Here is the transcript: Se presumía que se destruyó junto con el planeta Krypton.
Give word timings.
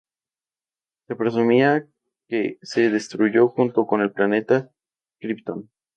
Se 1.07 1.15
presumía 1.15 1.87
que 2.27 2.57
se 2.63 2.89
destruyó 2.89 3.49
junto 3.49 3.85
con 3.85 4.01
el 4.01 4.11
planeta 4.11 4.71
Krypton. 5.19 5.69